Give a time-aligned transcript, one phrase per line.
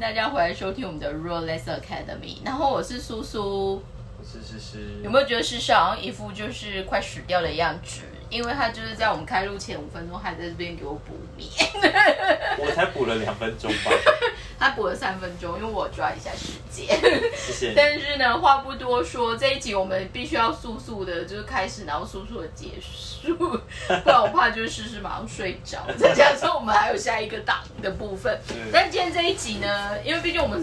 [0.00, 2.38] 大家回来收听我们的 r o l e s s Academy。
[2.42, 3.84] 然后我是苏苏，
[4.18, 8.00] 我是诗诗，有没有觉得诗诗好像一副就是快死掉的样子？
[8.30, 11.50] 因为他就是在我们开录前五分钟还在这边给我补眠，
[12.58, 13.90] 我才补了两分钟吧，
[14.60, 16.86] 他补了三分钟，因为我抓一下时间。
[17.34, 17.72] 谢谢。
[17.74, 25.78] 但是呢，话不多说，这一集我们必须要速速的，就是开始，然后速速的结束，不然我怕就是诗诗马上睡着。
[25.98, 28.38] 再加上我们还有下一个档的部分，
[28.70, 30.62] 但今天这一集呢，因为毕竟我们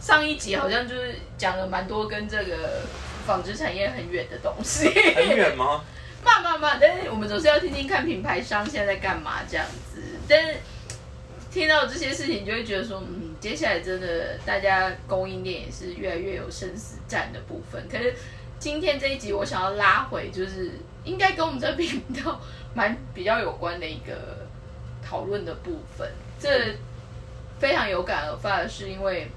[0.00, 2.80] 上一集好像就是讲了蛮多跟这个
[3.26, 5.84] 纺织产业很远的东西，很远吗？
[6.24, 10.00] 慢慢慢，但是我们总是要听听看品牌商现在在干嘛这样子。
[10.26, 10.56] 但是
[11.52, 17.86] 听到这些事情，就会觉得说，嗯，接下来真的大家供应链也是越来越有生死战的部分。
[17.90, 18.14] 可是
[18.58, 20.70] 今天这一集，我想要拉回，就是
[21.04, 22.40] 应该跟我们这个频道
[22.72, 24.46] 蛮比较有关的一个
[25.06, 26.10] 讨论的部分。
[26.40, 26.74] 这
[27.58, 29.30] 非常有感而发的是，因为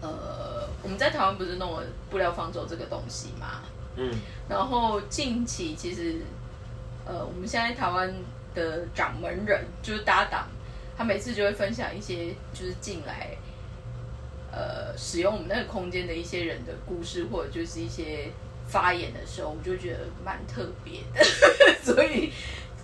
[0.00, 3.60] 呃，我们在台湾不是弄了布料方舟这个东西嘛，
[3.96, 4.10] 嗯，
[4.48, 6.16] 然后近期其实，
[7.04, 8.10] 呃，我们现在台湾
[8.54, 10.48] 的掌门人就是搭档，
[10.96, 13.36] 他每次就会分享一些就是进来，
[14.52, 18.30] 呃，使用我们那个空间的一些人的故事，或者就是一些
[18.66, 21.24] 发言的时候，我就觉得蛮特别的。
[21.82, 22.32] 所以，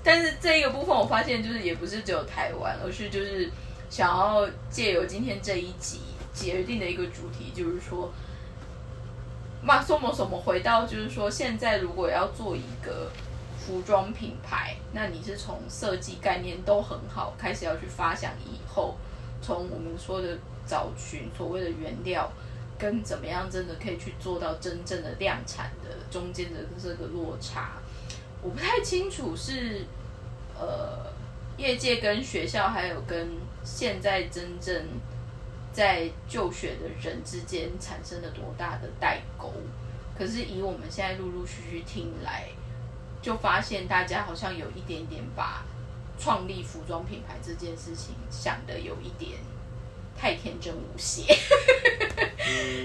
[0.02, 3.50] 但是这一个部分我发现就是也不是只有台湾，而是就是
[3.88, 6.00] 想要借由今天这一集
[6.34, 8.12] 决定的一个主题，就是说。
[9.62, 13.12] 那什么什么回到就是说，现在如果要做一个
[13.70, 18.96] 服装品牌，那你是从设计概念都很好，开始要去发想以后，
[19.40, 22.28] 从我们说的找寻所谓的原料，
[22.76, 27.74] 跟怎么样真的可以去做到真正的量产的中间的这个落差，
[28.42, 29.86] 我不太清楚是
[30.58, 31.06] 呃
[31.56, 33.28] 业界跟学校还有跟
[33.62, 34.84] 现在真正。
[35.72, 39.52] 在就学的人之间产生了多大的代沟？
[40.18, 42.48] 可是以我们现在陆陆续续听来，
[43.22, 45.62] 就发现大家好像有一点点把
[46.18, 49.38] 创立服装品牌这件事情想的有一点
[50.16, 51.24] 太天真无邪。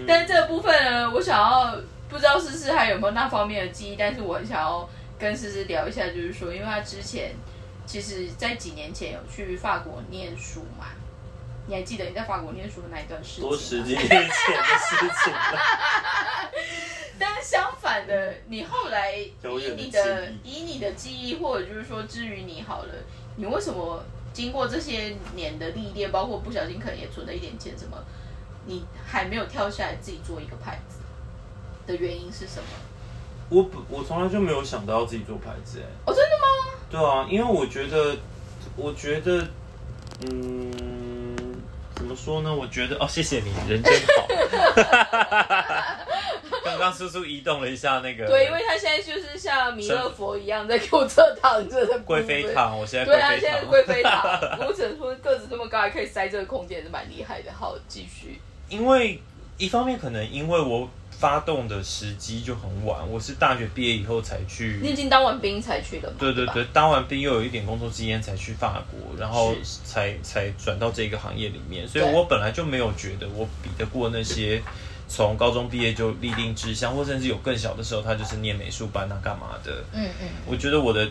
[0.07, 1.75] 但是这个部分呢，我想要
[2.09, 4.87] 不知道思思还有没有那方面的记忆，但是我很想要
[5.17, 7.33] 跟思思聊一下，就是说，因为他之前
[7.85, 10.87] 其实在几年前有去法国念书嘛。
[11.67, 13.43] 你还记得你在法国念书的那一段事情？
[13.43, 15.59] 多十几年前的事情了。
[17.17, 19.31] 但相反的，你后来以
[19.77, 22.93] 你的记以你的记忆，或者就是说至于你好了，
[23.37, 27.97] 你为什么经过这些年的历练，包括不小心可能也存了一点钱，什么，
[28.65, 30.97] 你还没有跳下来自己做一个牌子
[31.87, 32.67] 的原因是什么？
[33.47, 36.45] 我不，我从来就没有想到要自己做牌子，哎，哦，真的吗？
[36.89, 38.17] 对啊，因为我觉得，
[38.75, 39.47] 我觉得，
[40.21, 41.04] 嗯，
[41.95, 42.53] 怎么说呢？
[42.53, 44.27] 我觉得，哦，谢谢你，人真好。
[46.63, 53.41] 刚刚叔叔移动了一下那个，对，因为他现在就是像弥勒佛一样在给我这躺着的贵妃躺，我现在对啊，贵妃糖。
[53.41, 57.51] 现在是贵妃躺，我只能说个子这么高还可以塞这个空间，是蛮厉害的。
[57.53, 58.41] 好，继续。
[58.67, 59.21] 因为
[59.57, 66.13] 一方面可能因为我发动的时机就很晚，我是大学毕业以后才去你已经当完兵才去的嘛？
[66.13, 74.61] 吧对对对，当完兵又有一点工作经验才去法国，然后才才转到这个行业里面，所以我本来就没有觉得我比得过那些
[75.07, 79.83] 从高中毕业就立定志向，或甚至有更小的时候他就是念美术班啊干嘛的。
[79.93, 81.07] 嗯嗯，我觉得我的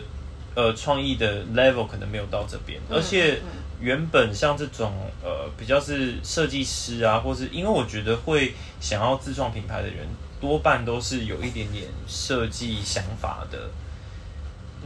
[0.55, 4.91] 呃创意的 level 可能没有到这边，而且嗯原本像这种
[5.23, 10.07] 呃比较是设计师啊，或是因为我觉得会想要自创品牌的人，
[10.39, 13.69] 多半都是有一点点设计想法的。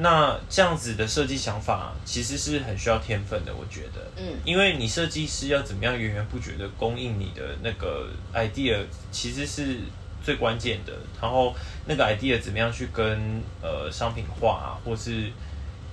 [0.02, 8.78] 那这样子的设计想法其实是很需要天分的，我觉得，嗯因为你设计师要怎么样源源不绝的供应你的那个 idea，
[9.12, 9.80] 其实是
[10.24, 10.94] 最关键的。
[11.22, 11.54] 然后
[11.86, 15.30] 那个 idea 怎么样去跟呃商品化啊，或是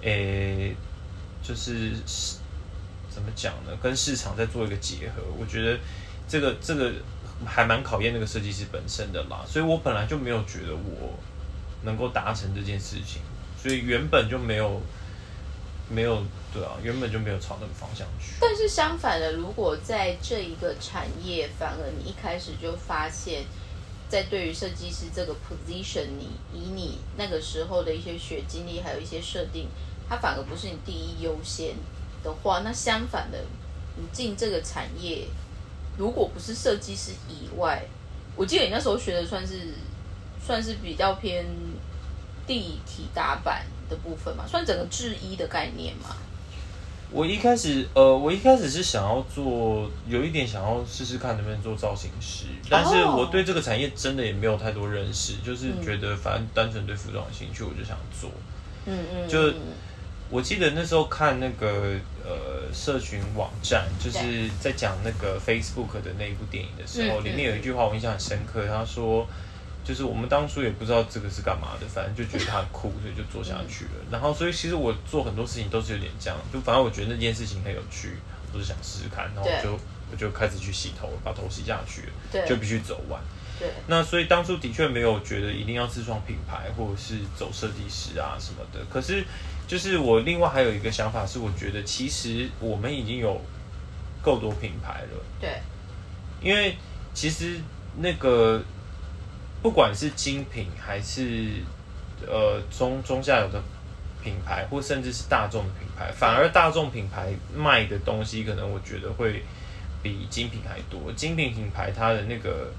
[0.06, 0.74] 诶、
[1.42, 1.92] 就是
[3.10, 3.76] 怎么讲呢？
[3.82, 5.76] 跟市场再做一个结合，我觉得
[6.28, 6.92] 这个这个
[7.44, 9.44] 还蛮考验那个设计师本身的啦。
[9.46, 11.12] 所以我本来就没有觉得我
[11.82, 13.20] 能够达成这件事情，
[13.60, 14.80] 所以原本就没有
[15.88, 16.22] 没有
[16.54, 18.34] 对啊，原本就没有朝那个方向去。
[18.40, 23.44] 但是相反的，如果在这一个产业，反而你一开始就发现，
[24.08, 29.68] 在对于设计师这个 position，你以你那个时候的一些学经历，还有一些设定，
[30.08, 31.74] 它反而不是你第一优先
[32.22, 33.38] 的话，那相反的，
[33.96, 35.26] 你进这个产业，
[35.98, 37.84] 如果不是设计师以外，
[38.36, 39.74] 我记得你那时候学的算是
[40.44, 41.44] 算是比较偏
[42.46, 46.16] 地体打板的部分嘛，算整个制衣的概念嘛。
[47.10, 58.28] 我一开始，呃，我一开始是想要做，有一点想要试试看能不能做造型师，但是我对这个产业真的也没有太多认识，就是觉得反正单纯对服装有兴趣，我就想做。
[58.86, 59.54] 嗯嗯，就
[60.30, 61.94] 我记得那时候看那个
[62.24, 69.26] 呃社群网站，就是在讲那个 Facebook 的那一部电影的时候，里面有一句话我印象很深刻，他说。
[69.86, 73.90] 就是我们当初也不知道这个是干嘛的，反正就觉得它很酷， 所以就做下去了。
[74.10, 78.16] 然后，所以其实我做很多事情都是有点这样，就反正我觉得那件事情很有趣，
[78.52, 79.78] 我就想试试看，然后我就
[80.10, 83.22] 我就开始去洗头，把头洗下去了，就必须走完。
[83.60, 83.68] 对。
[83.86, 88.84] 那所以当初的确没有觉得一定要自创品牌，或者是走设计师啊什么的。
[88.90, 89.24] 可是，
[89.66, 93.40] 就是我另外还有一个想法是，我觉得其实我们已经有
[94.22, 95.24] 够多品牌了。
[95.40, 95.60] 对。
[96.40, 96.76] 因为
[97.14, 97.60] 其实
[97.98, 98.62] 那个。
[99.62, 101.48] 不管是精品还是
[102.24, 103.60] 呃中中下游的
[104.22, 109.42] 品牌，或甚至是大众的品牌，反而大众品牌卖的东西，可能我觉得会
[110.04, 111.10] 比精品还多。
[111.16, 112.70] 精品品牌它的那个，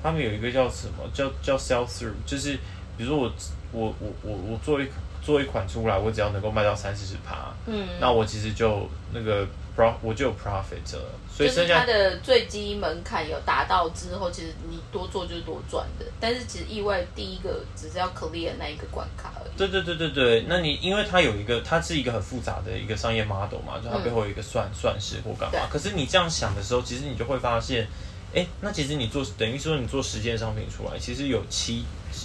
[0.00, 2.52] 他们有一个叫什么叫叫 sell through，就是
[2.96, 3.32] 比如说我
[3.72, 4.86] 我我我我做一
[5.24, 9.46] 做一款出来，我只要能够卖到三四十趴，嗯，那我其实就那个。
[9.76, 16.06] pro 我就有 profit 了，所以就是它的最低门槛有达到之后，其实你多做就是多赚的。
[16.20, 19.58] 但是其实意外第一个只是要 clear 那一个关卡而已。
[19.58, 25.66] 对对对对对，那你因为它有一个，它是一个很复杂的一个商业 model 嘛，就它背后有一个算算式或干嘛。
[25.68, 27.84] 可是你这样想的时候，其实你就会发现，
[28.32, 31.84] 哎，那其实你做等于说你做十件商品出来，其实有七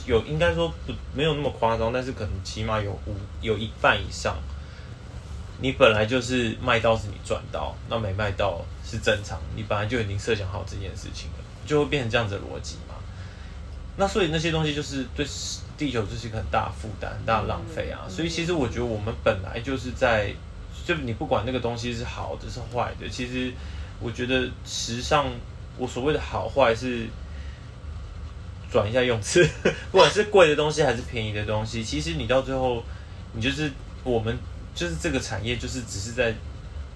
[0.09, 4.35] 有应该说不没有那么夸张，但是可能起码有五有一半以上。
[5.61, 9.39] 你本来就是卖到是你赚到，那没卖到是正常。
[9.55, 12.95] 你本来就已经设想好这件事情了，就会变成这样子的逻辑嘛。
[13.97, 15.23] 那所以那些东西就是对
[15.77, 18.07] 地球就是一个很大负担、很大的浪费啊。
[18.09, 20.33] 所以其实我觉得我们本来就是在，
[20.85, 23.53] 就你不管那个东西是好的是坏的，其实
[23.99, 25.27] 我觉得时尚，
[25.77, 27.05] 我所谓的好坏是
[28.71, 29.47] 转一下用词，
[29.91, 32.83] 不管是贵的东西还是便宜的东西，其实你到最后，
[33.33, 33.71] 你就是
[34.03, 34.37] 我们。
[34.75, 36.33] 就是这个产业，就是只是在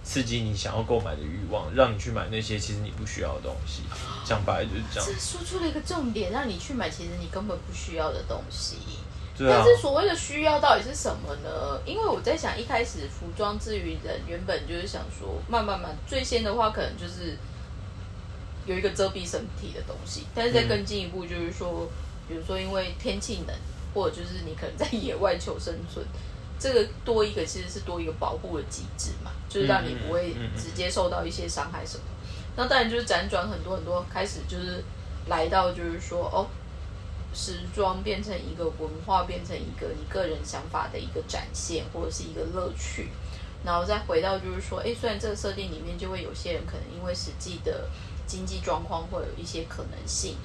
[0.06, 3.82] 刺激你想要购买的欲望，让你去买那些其实你不需要的东西。
[4.24, 5.10] 讲白就是这样。
[5.10, 8.78] 这说出了一个重点，让你去买其实你根本不需要的东西。
[9.38, 9.58] 对啊。
[9.58, 11.82] 但是所谓的需要到底是什么呢？
[11.86, 17.38] 因为我在想，一开始服装之于人原本就是想说，慢慢慢，最先的话可能就是
[18.66, 20.24] 有一个遮蔽身体的东西。
[20.34, 21.90] 但是再更进一步，就是说，
[22.28, 23.56] 比如说因为天气冷，
[23.94, 26.06] 或者就是你可能在野外求生存。
[26.60, 32.04] 这个多一个其实是多一个保护的机制嘛，就是让你不会直接受到一些伤害什么。
[32.56, 34.82] 那当然就是辗转很多很多，开始就是
[35.28, 36.48] 来到就是说哦，
[37.34, 43.10] 时装变成一个文化，变成一个你个人想法的一个展现，或者是一个乐趣。
[43.66, 47.90] 然后再回到就是说，哎，虽然这个设定里面就会有些人可能因为实际的
[48.28, 50.36] 经济状况会有一些可能性。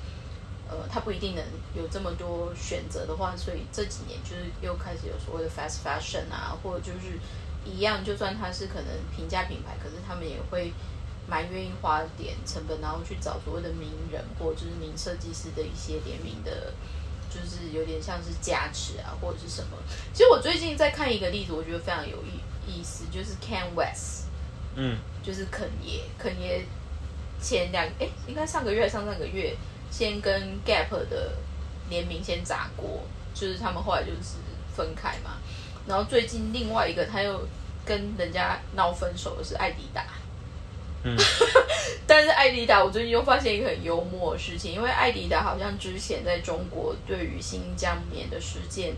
[0.71, 1.43] 呃，他不一定能
[1.75, 7.19] 有这么多选择的话，所以这几年就是又开始有所谓的 fast fashion 啊，或者就是
[7.65, 8.87] 一样，就算他是可能
[9.17, 10.71] 平价品牌，可是他们也会
[11.27, 16.75] 蛮愿意花点成本，然后去找所谓的名人或就是名设计师的一些联名的，
[17.31, 19.79] 就是有点像是加持啊，或者是什么。
[20.13, 24.27] 其实我最近在看一个例子，我觉得非常有意意思，就是 Ken West，
[24.77, 26.65] 嗯，就是肯爷，肯爷
[27.41, 29.57] 前两哎，应该上个月上上个月。
[29.91, 30.31] 先跟
[30.67, 31.33] Gap 的
[31.89, 33.01] 联名先砸锅，
[33.33, 34.37] 就是他们后来就是
[34.77, 35.39] 分开嘛。
[35.87, 37.41] 然后最近另外一个他又
[37.87, 40.05] 跟人家闹分手的是艾迪达。
[41.05, 41.17] 嗯，
[42.07, 48.95] 但是艾迪达我最近又发现一个很幽默的事情，因为艾迪达好像之前在中国对于新疆棉的事件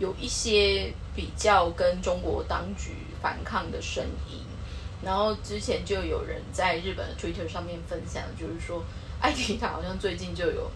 [0.00, 4.44] 有一些比较跟中国当局反抗的声音，
[5.02, 8.84] 然后之前就有人在日本的 Twitter 上面分享，就是说。
[9.22, 10.68] 艾迪达好像最近就有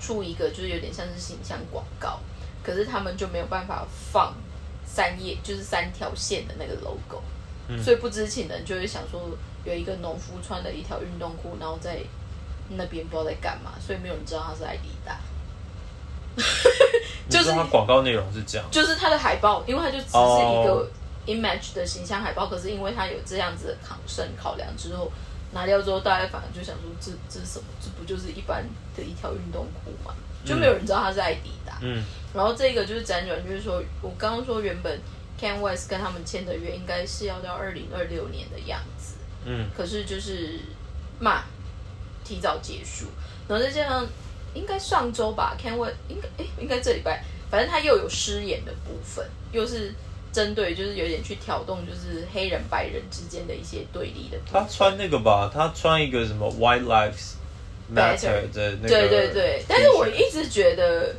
[0.00, 2.18] 出一个，就是有点像是形象广告，
[2.60, 4.34] 可是他们就没有办法放
[4.84, 7.22] 三页，就是三条线的那个 logo，
[7.80, 9.30] 所以不知情的人就会想说，
[9.64, 12.00] 有一个农夫穿的一条运动裤，然后在
[12.70, 15.16] 那边不知道在干嘛，所以没有人知道他是艾迪达。
[17.30, 20.90] 就是他广告内容是这样， 就是他的海报，因为他就只是一个
[21.26, 25.10] image 的形象海报，可是因为他有这样子的抗胜考量之后。
[25.52, 27.64] 拿掉之后，大家反而就想说，这这是什么？
[27.80, 30.12] 这不就是一般的一条运动裤吗？
[30.44, 31.78] 就没有人知道它是艾迪达。
[31.80, 32.02] 嗯。
[32.34, 35.00] 然后这个就是辗转，就是说我刚刚说原本
[35.40, 39.14] Can West 跟他们签的约应该是要到二零二六年的样子。
[39.44, 39.70] 嗯。
[39.74, 40.58] 可是就是
[41.20, 41.44] 嘛，
[42.24, 43.06] 提早结束。
[43.48, 44.06] 然后再加上
[44.52, 49.94] 应该上周吧，Can West 应该哎应该这礼拜，反正他又有失言的部分，又是。
[50.36, 54.36] 针对就是有点去挑动就是黑人白人之间的一些对立的。
[54.44, 57.36] 他穿那个吧，他穿一个什么 White Lives
[57.90, 61.14] Matter 的那个，对对对，但是我一直觉得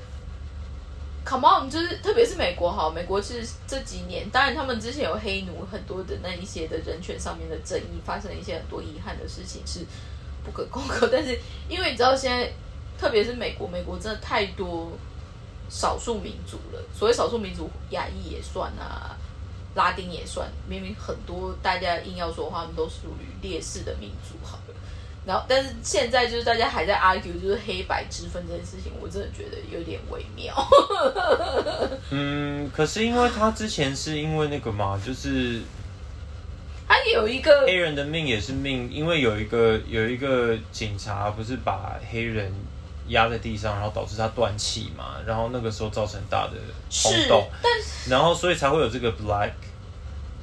[1.25, 9.79] ，Come on，就是特别是美国哈，美国是这几年，当然他们之前有黑奴很多的那一些的人权上面的争议，发生了一些很多遗憾的事情是
[10.45, 11.09] 不可 攻克。
[11.11, 12.51] 但是因为你知道现在，
[12.99, 14.91] 特别是美国，美国真的太多
[15.69, 16.81] 少数民族了。
[16.93, 19.17] 所谓少数民族，亚裔也算啊，
[19.75, 24.73] 拉丁也算，明明很多大家硬要说的话，他们都属于劣势的民族好了。
[25.25, 30.55] 然后，但是现在就是大家还在 argue 就是黑白之分这件事情，我真的觉得有点微妙。
[32.11, 35.61] 嗯，可是因为他之前是因为那个嘛，就是
[36.87, 42.49] 他有一个黑人的命也是命，因为有一个有一个警察不是把黑人
[43.07, 46.53] 压在地上，然后导致他断气嘛，然后那个时候造成大的
[47.03, 47.71] 轰动，但
[48.09, 49.51] 然后所以才会有这个 Black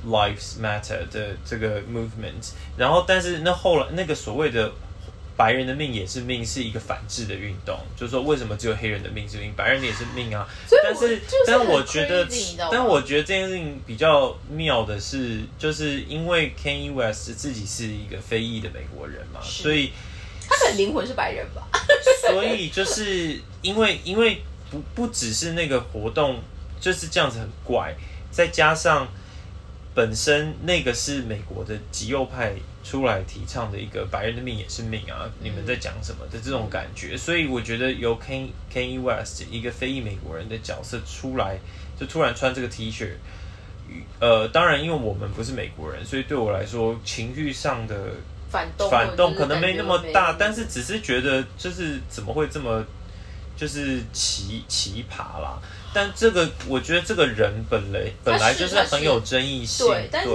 [0.06, 4.72] Lives Matter 的这个 movement，然后但是那后来那个所谓的
[5.36, 10.46] 白人的命也是命是一个反制的运动，就是说为什么只有黑人的命是命，白人的也是命啊？
[10.82, 12.28] 但是但我觉得，
[12.70, 19.90] 但我觉得这件事情比较妙的是，就是因为 Kanye West 自己是一个非裔的美国人嘛，所以
[20.48, 21.68] 他可能灵魂是白人吧？
[22.28, 26.40] 所以就是因为因为不不只是那个活动
[26.80, 27.94] 就是这样子很怪，
[28.30, 29.08] 再加上。
[29.96, 41.60] 本身那个是美国的极右派出来提倡的一个白人的命也是命啊，你们在讲什么的这种感觉，所以我觉得由 Ken Kanye West 一个非裔美国人的角色出来，
[41.96, 43.10] 就突然穿这个 T 恤，
[44.18, 48.14] 呃，当然因为我们不是美国人，所以对我来说情绪上的
[48.54, 52.84] 反动反动可能没那么大，但是只是觉得就是怎么会这么
[53.56, 55.58] 就是奇奇葩啦。
[55.92, 60.30] 但这个，我觉得这个人本来本来就是很有争议性，对，但是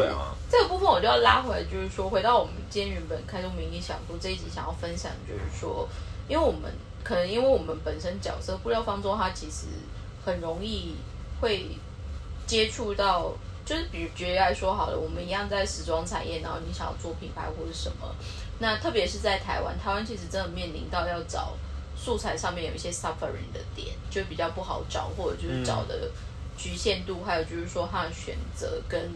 [0.51, 5.87] 这个部分我就要拉回来，就是说，回到我们今天原本开宗明义想说这一集想要分享，就是说，
[6.27, 6.69] 因为我们
[7.03, 9.67] 可能因为我们本身角色布料方舟，它其实
[10.25, 10.95] 很容易
[11.39, 11.67] 会
[12.45, 13.33] 接触到，
[13.69, 18.15] 就是比如举例来说好了，我们一样在时装产业，然后你想要做品牌或者什么，
[18.57, 21.53] 那特别是在台湾，台湾其实真的面临到要找。
[22.01, 26.09] 素材上面有一些 suffering 的点，就比较不好找，或者就是找的
[26.57, 29.11] 局限度，还有就是说它的选择跟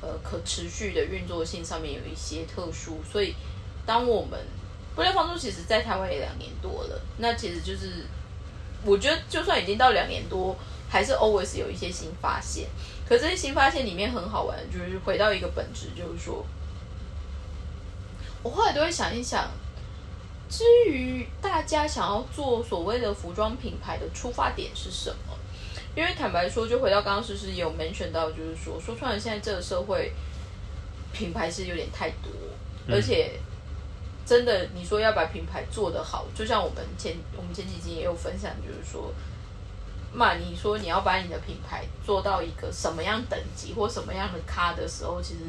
[0.00, 2.98] 呃可持续的运作性上面有一些特殊。
[3.12, 3.34] 所以，
[3.84, 4.40] 当我们
[4.96, 8.06] 布料方舟其实，在台湾也两年多了，那其实就是
[8.86, 10.56] 我觉得，就算已经到两年多，
[10.94, 12.68] 还是 always 有一些新发现。
[13.04, 16.46] 可这些新发现里面很好玩，就是回到一个本质，就是说，
[18.44, 19.50] 我后来都会想一想。
[20.48, 25.36] 至于大家想要做所谓的服装品牌的出发点是什么？
[25.96, 30.12] 因为坦白说，就回到刚刚诗诗也有 mention 到，就是说，说穿了，现在这个社会
[31.12, 32.30] 品牌是有点太多，
[32.88, 33.32] 而且
[34.24, 39.12] 真的，你说要把品牌做得好，就像我们前我们前几集也有分享，就是说，
[40.14, 45.40] 嘛，你说你要把你的品牌做到一个什么样等级或什么样的咖的时候，其实。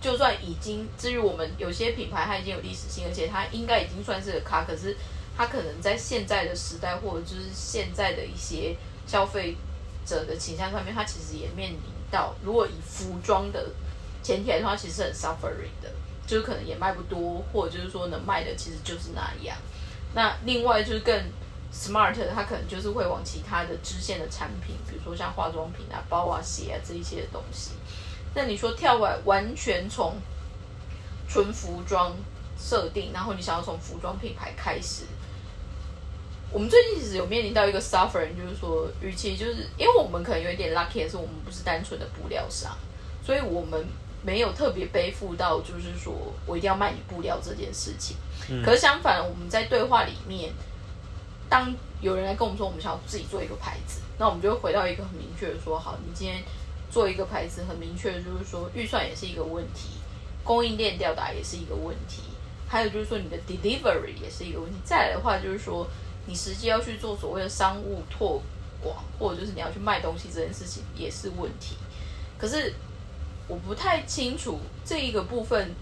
[0.00, 4.94] 就算已经，至于我们有些品牌，它已经有历史性，而且它应该已经算是个咖，可是
[5.34, 9.56] 它可能在现在的时代，或者就是现在的一些消费
[10.04, 11.78] 者的倾向上面，它其实也面临
[12.10, 13.70] 到，如果以服装的
[14.22, 15.90] 前提来说，它其实很 suffering 的，
[16.26, 19.56] 就是可能也卖不多，或者就是说能卖的其实就是那样。
[20.14, 21.18] 那另外就是更
[21.74, 27.72] smart 的，它可能就是会往其他的支线的产品，比如说像化妆品啊、包啊、鞋啊这一些的东西。
[28.34, 30.14] 那你说跳完完全从
[31.28, 32.14] 纯服装
[32.56, 35.04] 设定，然后你想要从服装品牌开始，
[36.52, 42.76] 我们最近其实有面临到一个 suffering，就是说，与其就是因为我们可能有一点 lucky，是我们不是单纯的布料商，
[43.24, 43.84] 所以我们
[44.22, 46.14] 没有特别背负到就是说
[46.46, 48.16] 我一定要卖你布料这件事情。
[48.64, 50.52] 可是相反，我们在对话里面，
[51.54, 56.42] 当有人来跟我们说我们想要自己做一个牌子，那我们就会回到一个很明确的说，好，你今天。
[56.90, 59.98] 做一个牌子很明确的，就是说预算也是一个问题，
[60.44, 62.22] 供应链吊打也是一个问题，
[62.68, 64.76] 还有就是说你的 delivery 也是一个问题。
[64.84, 65.88] 再来的话就是说，
[66.26, 68.40] 你实际要去做所谓的商务拓
[68.80, 71.74] 广，或者就是你要去卖东西这件事情也是问题。
[72.38, 72.72] 可是
[73.48, 75.74] 我不太清楚这一个部分，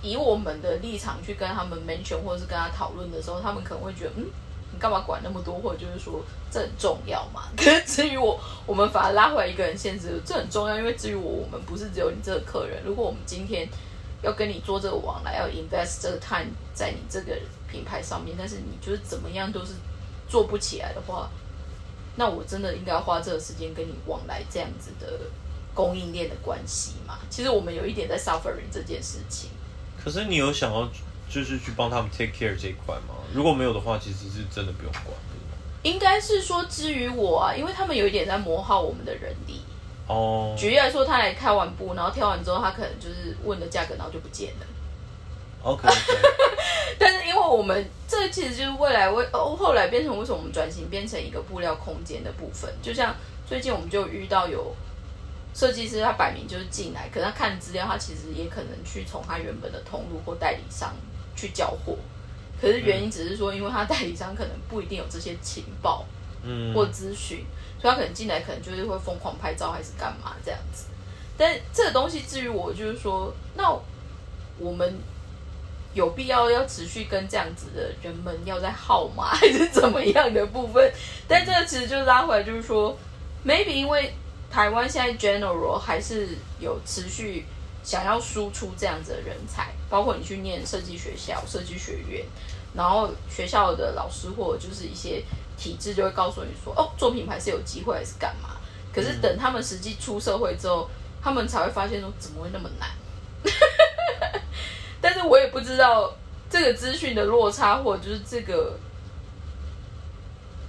[0.00, 4.30] 以我们的立场去跟他们 mention 或者是跟他讨论的时候，他们可能会觉得嗯。
[4.72, 5.54] 你干嘛管那么多？
[5.60, 7.42] 或者就是说这很重要嘛？
[7.56, 10.76] 可 是至于我，我们反而拉回来一个人限制，这很重要。
[10.76, 12.82] 因为至于我，我们不是只有你这个客人。
[12.84, 13.68] 如果我们今天
[14.22, 17.38] 要跟你做这个往来，要 invest 这个 time 在你这个
[17.70, 19.74] 品牌上面，但是你就是怎么样都是
[20.28, 21.28] 做不起来的话，
[22.16, 25.18] 那我真的应该花这个时间跟你往来这样子的
[25.74, 27.18] 供应链的关系嘛。
[27.28, 29.50] 其实我们有一点在 suffering 这件事情。
[30.02, 30.88] 可是你有想要
[31.32, 33.14] 就是去帮他们 take care 这一块吗？
[33.32, 35.16] 如果没有的话，其实是真的不用管。
[35.82, 39.62] 应该是说，至于我啊，因为他们有一点在磨耗我们的人力。
[40.06, 44.66] 哦，举例来说，他来开完布，然后挑完之后，他可能就是问的价格，然后就不见了。
[45.62, 45.88] OK，
[46.98, 53.14] 但是因为我们这其实就是未来为哦后来变成为什么我们转型变成一个布料空间的部分，就像
[53.46, 54.74] 最近我们就遇到有
[55.54, 60.94] 设计师，他摆明就是进来，可是他看资料，他其实也可能去从他原本的通路或代理商
[61.42, 61.96] 去交货，
[62.60, 66.04] 可是原因只是说，因为他代理商可能不一定有这些情报
[66.44, 67.44] 嗯，或资讯，
[67.80, 70.84] 所以他可能进来可能就是会疯狂拍照还是干嘛这样子。
[71.36, 73.68] 但这个东西至于我就是说，那
[74.58, 74.94] 我们
[75.94, 80.92] 有必要要持续跟这样子的人们要在耗吗，还是怎么样的部分？
[81.26, 82.96] 但这个其实就拉回来，就是说
[83.44, 84.14] ，maybe 因为
[84.50, 86.28] 台湾现在 general 还是
[86.60, 87.44] 有持续
[87.82, 92.24] 想要输出这样子的人才，包括你去念设计学校、设计学院，
[92.74, 95.22] 然后学校的老师或者就是一些
[95.56, 98.56] 体制就会告诉你说，哦，做品牌是有机会还是干嘛？
[98.92, 100.88] 可是等他们实际出社会之后，
[101.22, 102.88] 他们才会发现说，怎么会那么难？
[105.00, 106.14] 但是我也不知道
[106.48, 108.78] 这个资讯的落差，或者就是这个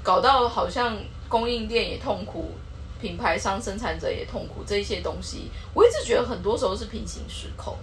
[0.02, 0.98] 搞到好像
[1.30, 2.52] 供应链也痛苦，
[3.04, 7.78] 品牌商、生产者也痛苦，这一些东西，我一直觉得很多时候是平行时空。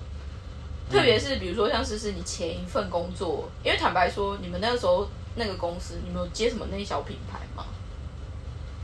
[0.90, 7.66] 特别是比如说像是是，你前一份工作，因为坦白说，你们那个时候那个公司，你们有接什么内销品牌吗？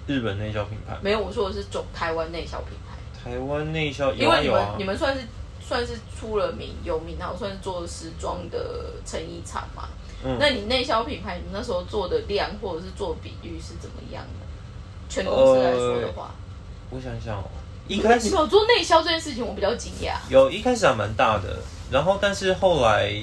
[0.07, 2.95] 日本内销品牌，没有，我说的是总台湾内销品牌。
[3.25, 5.23] 台湾内销因为你有啊你，们算是
[5.59, 9.89] 算是出了名有名，然后算是做时装的成衣厂嘛。
[10.25, 14.46] 嗯那你内销品牌，你们那时候做的量或者是做比率是怎么样的？
[15.17, 16.35] 全公司来说的话，
[16.91, 17.49] 我想想哦，
[17.89, 20.13] 一开始有做内销这件事情，我比较惊讶。
[20.29, 21.57] 有一开始还蛮大的，
[21.91, 23.15] 然后但是后来，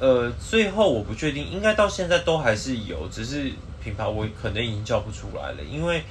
[0.00, 6.02] 呃，最后我不确定，应该到现在都还是有，只是品牌我可能已经叫不出来了，因为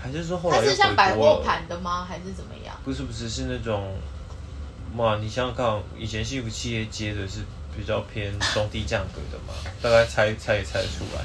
[0.00, 1.42] 还是说后来它是像百货。
[1.44, 2.06] 盘的吗？
[2.08, 2.74] 还是怎么样？
[2.84, 3.94] 不是不是是那种，
[4.96, 5.18] 哇！
[5.18, 7.40] 你想想看，以前幸福企业接的是
[7.76, 11.24] 比较偏中低价格的嘛，大概猜猜也猜得出来。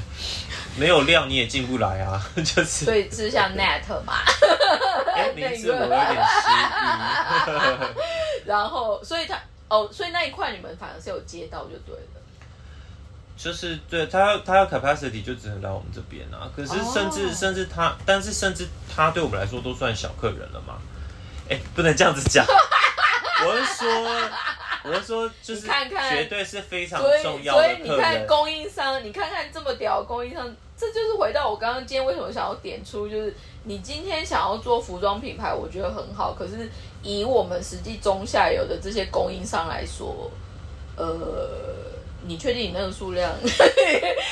[0.76, 4.14] 没有量你也进不来啊， 就是所以是像 Net 嘛，
[5.14, 8.46] 哎， 名字我有点失忆。
[8.46, 12.20] 然后所以他哦，所以那一块你们反而是有接到就对了。
[13.36, 16.50] 就是对他要他要 capacity 就只能来我们这边啊。
[16.56, 20.74] 可是甚至、哦甚至他，但是甚至他对我们来说都算小客人了嘛。
[21.48, 22.44] 哎、不能这样子讲。
[23.44, 23.88] 我是说，
[24.84, 28.26] 我是说，就是看看绝对是非常重要所的所以你看。
[28.26, 36.70] 供应商，你看看这么屌的供应商，这就是回到我刚刚今天为什么想要点出，就是你今天想要做服装品牌，我觉得很好，可是
[37.02, 40.30] 以我们实际中下游的这些供应商来说，
[40.96, 41.48] 呃，
[42.26, 43.32] 你确定你那个数量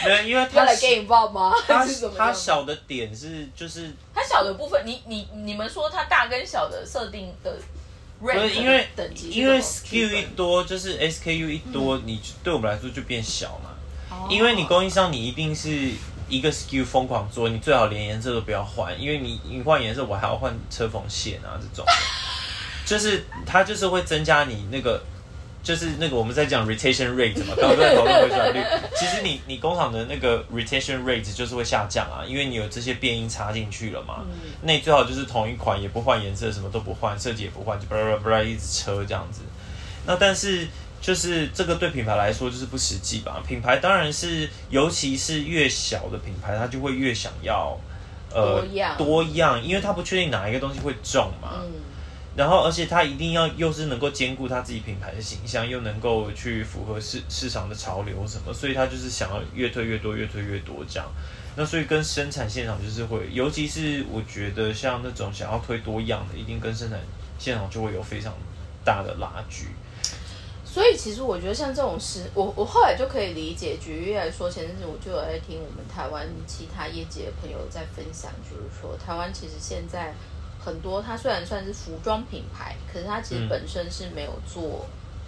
[0.04, 1.52] 没有，因为要他来给你报吗？
[1.66, 7.56] 他是他小的点是就是他小的部分，你你你们说他大跟小的设定的
[8.20, 8.88] 不是因为
[9.30, 13.70] 因为 SKU 一多，就是 SKU 一多，你对我们来说就变小嘛。
[14.10, 14.26] 哦。
[14.30, 15.90] 因为你供应商，你一定是
[16.28, 21.84] 一个 SKU 疯狂做，你最好连颜色都不要换，因为你你换颜色，我还要换车缝线啊，这种，
[22.86, 25.02] 就是它就是会增加你那个，
[25.66, 28.62] 就是那个我们在讲 retention rate 嘛，刚刚在讨论回转率，
[28.94, 39.40] 其实你你工厂的那个 retention rate 就是会下降啊，因为你有这些变音插进去了嘛，嗯那你最好就是同一款也不换颜色，什么都不换，设计也不换，就巴拉巴拉巴拉一直车这样子。
[40.06, 40.68] 那但是
[41.00, 43.42] 就是这个对品牌来说就是不实际吧？
[43.44, 47.76] 品牌当然是，尤其是越小的品牌，它就会越想要
[48.32, 51.54] 呃多样多样，因为它不确定哪一个东西会中嘛。
[51.64, 51.72] 嗯
[52.36, 61.08] 然后，而且它一定要又是能够兼顾它自己品牌的形象，又能够去符合市市场的潮流什么，所以它就是想要越推越多，越推越多这样。
[61.56, 67.00] 那所以跟生产现场就是会，尤其是我觉得像那种想要推多样的，一定跟生产
[67.38, 68.34] 现场就会有非常
[68.84, 69.68] 大的拉锯。
[70.62, 73.78] 所以其实我觉得像这种事，我我后来就可以理解。
[73.80, 80.12] 举例来说，前阵子我就有在听我们台湾其他业界的朋友在分享，就是说台湾其实现在
[80.66, 84.84] 很多，它虽然算是服装品牌，可是它其实嗯本身是没有做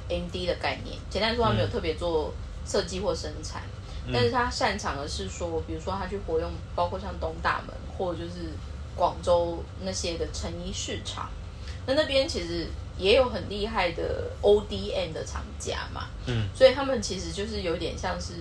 [0.09, 0.99] MD 的概念。
[1.09, 2.35] 简单说，它没有特别做
[2.67, 3.63] 设计或生产，
[4.13, 8.51] 但是它擅长的是说，比如说它去活用，包括像东大门或者就是
[8.97, 11.31] 广州那些的成衣市场，
[11.87, 12.67] 那那边其实
[12.99, 18.33] 也有很厉害的 ODM 的厂家嘛，嗯，所以他们其实就是有点像是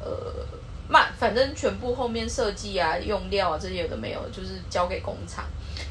[0.00, 0.46] 呃，
[0.86, 5.46] 慢，反正全部后面设计啊、用料啊这些有的没有，就是交给工厂。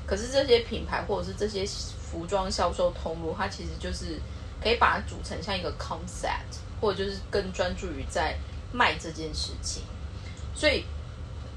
[0.10, 1.64] 可是这些品牌或者是这些
[2.02, 4.20] 服装销售通路，它其实就是
[4.60, 8.36] 可以把它组成像一个 concept，或者就是更专注于在
[8.74, 9.84] 卖这件事情。
[10.56, 10.84] 所以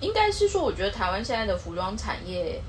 [0.01, 2.61] 应该是说，我觉得台湾现在的服装产业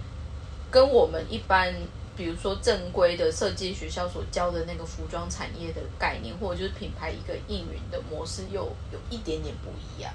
[0.72, 1.76] 跟我们一般，
[2.15, 10.13] 比如说正规的设计学校所教的那个服装产业的概念，或者就是品牌一个应运的模式，又有一点点不一样。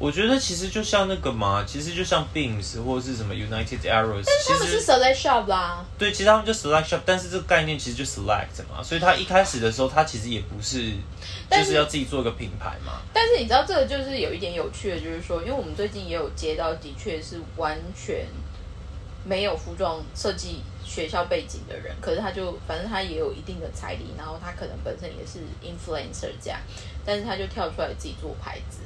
[0.00, 5.84] 我觉得其实就像那个嘛，其实就像 Beams 或者是什么 United Arrows，但是他们是 select shop 啦。
[5.98, 10.92] 对，其实他们就 select shop，但是这个概念其实就 select 嘛，所以他一开始的时候，他其实也不是
[11.50, 13.02] 就是要自己做一个品牌嘛。
[13.12, 18.26] 但是你知道这个就是有一点有趣的，就是说，因为我们最近也有接到，的确是完全
[19.22, 26.58] 没有服装设计学校背景的人，可是他就反正他也有一定的财力，然后他可能本身也是 influencer 这样，
[27.04, 28.78] 但是他就跳出来自己做牌子，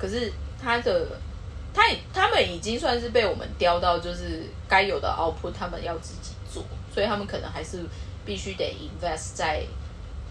[0.00, 0.32] 可是。
[0.62, 1.06] 他的，
[1.72, 1.82] 他
[2.12, 7.78] 他们已经算是被我们雕到，就是该有的 output 他们要自己做，所以他们可能还是
[8.26, 9.64] 必须得 invest 在，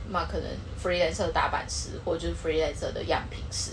[0.10, 0.47] 那可能
[0.79, 3.71] freelancer 的打版师或者就是 freelancer 的样品师，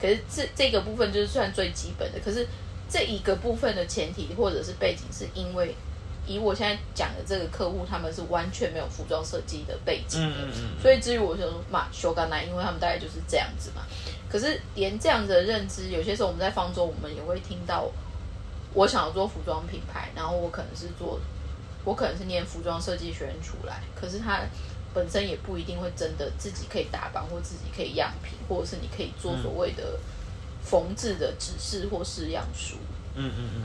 [0.00, 2.46] 可是这这个部分就是算最基本的，可是
[2.88, 5.74] 这一个部分的前提或者是背景，是因为
[6.28, 10.36] 以我现在讲的这个客户，他们是完全没有服装设计的背景的，
[10.80, 13.82] 所以至于我说嘛修干奶，因为他们大概就是这样子嘛。
[14.28, 17.90] 可是连这样的认知，有些时候我们在方舟，我们也会听到，
[18.74, 21.18] 我想要做服装品牌，然后我可能是做，
[21.84, 24.42] 我可能是念服装设计学院出来，可是他
[24.92, 29.98] 本身也不一定会真的自己可以打版或自己可以样品，或者是你可以做所谓的
[30.62, 32.76] 缝制的指示或是样书。
[33.14, 33.62] 嗯嗯嗯。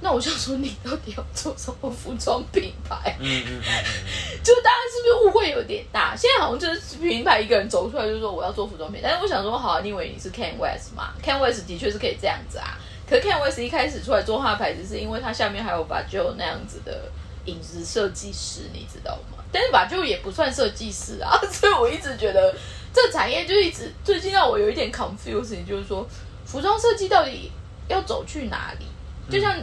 [0.00, 3.16] 那我想说，你到底要做什么服装品牌？
[3.18, 3.84] 嗯嗯嗯，
[4.44, 6.14] 就是大家是不是误会有点大？
[6.16, 12.78] 现在好像就是品牌一个人走出来就说我要做服装品，但是我想说，好，你以为你是 Ken West 嘛？Ken West 的确是可以这样子啊。
[13.10, 17.10] 可是 Ken West 一开始出来做他的牌子，是因为他下面还有把就那样子的
[17.46, 19.42] 影子设计师，你知道吗？
[19.50, 22.54] 但是把就也不算设计师啊， 所以我一直觉得
[22.92, 26.06] 这产业就一直最近让我有一点 confusing，就是说
[26.44, 27.50] 服装设计到底
[27.88, 28.86] 要走去哪里？
[29.28, 29.56] 就像。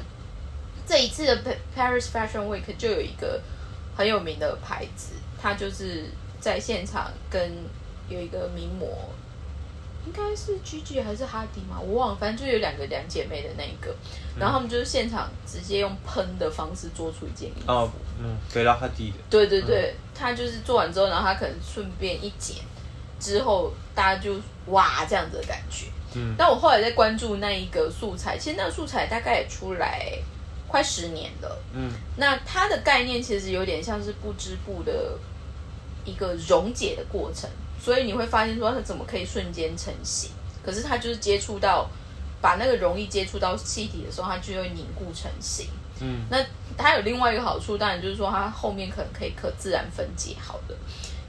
[0.88, 3.42] 这一次的 Paris Fashion Week 就有一个
[3.96, 6.06] 很有名的牌子，它就是
[6.40, 7.52] 在现场跟
[8.08, 8.88] 有一个名模，
[10.06, 13.96] 应该是 Gigi 还是哈迪嘛，我忘了，反正就有两个两姐妹的那一个，
[14.38, 17.72] 然后他们就是现场直接用喷的方式做出一件衣服。
[17.72, 19.18] 哦，嗯，对了，哈迪的。
[19.30, 22.58] 对对对，他就是做完之后，然后他可能顺便一剪，
[23.20, 24.36] 之后大家就
[24.68, 25.88] 哇这样子的感觉。
[26.14, 30.20] 嗯，但我后来在关注那一个素材，其实那个素材大概也出来。
[30.68, 35.18] 快十年了，嗯，那它的概念其实有点像是不织布的
[36.04, 37.50] 一个溶解的过程，
[37.80, 40.32] 所以你会发现说它怎么可以瞬间成型，
[40.64, 41.90] 可是它就是接触到
[42.42, 45.68] 把那个容易接触到气体的时候，它就会凝固成型，
[46.02, 46.44] 嗯，那
[46.78, 50.76] 它有另外一个好处，当然就是说它后面可能可以可自然分解好的，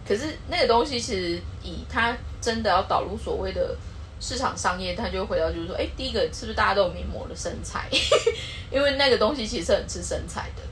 [0.07, 3.77] 可是那个东西其实以它真的要导入所谓的。
[4.18, 7.87] 市场商业，他就回到就是说，哎，第一个是不是大家都有名模的身材？
[8.72, 10.62] 因为那个东西其实很吃身材的，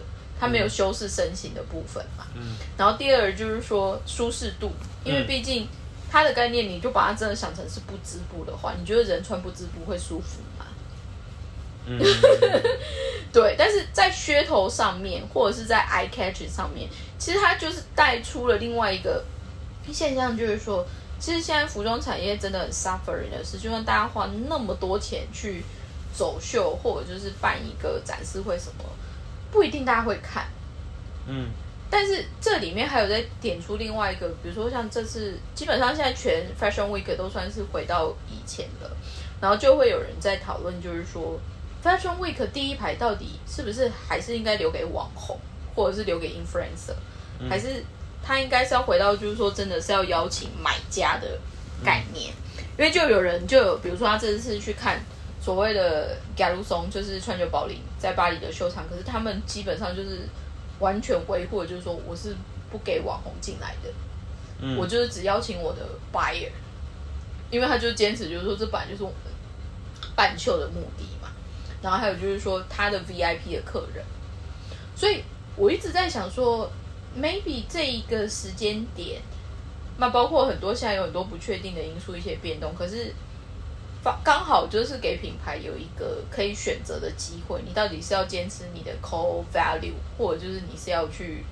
[0.40, 2.26] 它没有修饰身形的部分嘛。
[2.34, 2.56] 嗯。
[2.78, 4.72] 然后第二就是说舒适度，
[5.04, 5.68] 因为毕竟
[6.10, 10.64] 它的概念，你就把它真的想成是不织布的话，你觉得人穿不织布会舒服吗？
[11.84, 12.00] 嗯。
[13.30, 19.22] 对，但是在噱头上面，或者是在 eye catch 上面，其实它就是带出了另外一个
[19.92, 20.86] 现象，就是说。
[21.18, 25.62] 其实现在服装产业真的很 suffering 的是，就算大家花那么多钱去
[26.12, 28.84] 走秀，或者就是办一个展示会什么，
[29.50, 30.46] 不一定大家会看。
[31.26, 31.48] 嗯。
[31.88, 38.90] 但是这里面还有在点出另外一个，比如说像这次，基本上现在全 Fashion Week 都算是回到以前了，
[39.40, 41.38] 然后就会有人在讨论，就是说
[41.82, 45.38] Fashion Week 第一排到底是不是还是应该留给网红，
[45.74, 46.94] 或者是留给 influencer，
[47.48, 47.84] 还是？
[48.26, 51.38] 他应该是要回到，就是说，真的是要邀请买家的
[51.84, 52.32] 概念，
[52.78, 54.98] 因为就有人就有，比如说他这次去看
[55.42, 60.26] 所谓的 g a l u s o n 就是川久保玲在巴黎的秀场，可是他们基本上就是
[60.78, 62.34] 完全维护，就是说我是
[62.70, 63.90] 不给网红进来的，
[64.78, 66.48] 我就是只邀请我的 buyer，
[67.50, 69.18] 因为他就坚持就是说这本来就是我们
[70.16, 71.28] 办秀的目的嘛，
[71.82, 74.02] 然后还有就是说他的 VIP 的客人，
[74.96, 75.22] 所以
[75.56, 76.72] 我一直在想说。
[77.16, 79.20] Maybe 这一个时间点，
[79.98, 83.14] 那包括很多现在有很多不确定的因素，一些变动，可是
[84.02, 87.62] 刚刚好就是给品牌有一个可以选择的机会。
[87.66, 91.44] 你到底是要坚持你的 core value，或者就是你是要去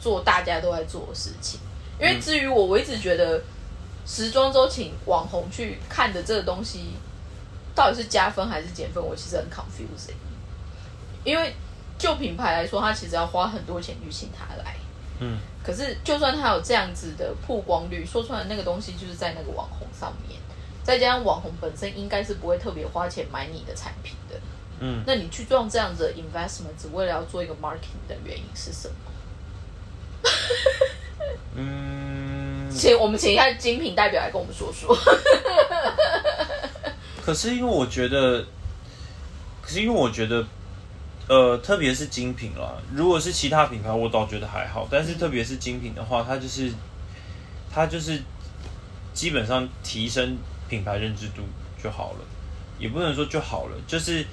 [0.00, 1.60] 做大家都在做的事情？
[2.00, 3.40] 因为至于我，我一直觉得
[4.04, 6.94] 时装周请网红去看的这个东西，
[7.74, 10.16] 到底是加分还是减分，我其实很 confusing。
[11.22, 11.54] 因为
[11.96, 14.74] 就品牌来说，它其实要花很多钱去请他来。
[15.20, 20.40] 嗯，可是就算他有这样子的曝光率，说出来那个东西就是在那个网红上面，
[20.82, 24.34] 再加上网红本身应该是不会特别花钱买你的产品的。
[24.80, 28.94] 嗯，那你去做这样子的 investment，只为了要做一个 marketing 的原因是什么？
[31.54, 34.96] 嗯，请我们请一下精品代表来跟我们说说。
[37.24, 38.44] 可是因为我觉得，
[39.62, 40.44] 可是因为我觉得，
[41.26, 44.86] 呃，特别是精品啦，如果是其他品牌，我倒觉得还好。
[44.90, 46.70] 但是特别是精品的话，它就是
[47.72, 48.20] 它就是
[49.14, 50.36] 基本上提升
[50.68, 51.42] 品牌认知度
[51.82, 52.18] 就好了，
[52.78, 54.26] 也不能说就好了，就是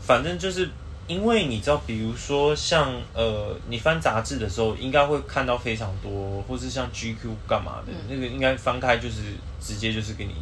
[0.00, 0.70] 反正就是
[1.08, 9.16] 因为你知道，比如说像呃，你翻杂志的时候，应该会看到非常多，或是像 GQ 干嘛的，那个应该翻开就是
[9.60, 10.34] 直接就是给你。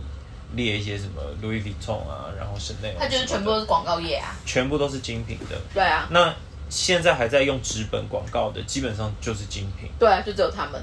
[0.54, 5.56] 列一些什么 Louis Vuitton 啊，然后 Chanel，它就是全部都是广告业啊，全部都是精品的。
[5.74, 6.34] 对啊，那
[6.68, 9.88] 现在还在用纸本广告的，基本上就是精品。
[9.98, 10.82] 对啊，就只有他们。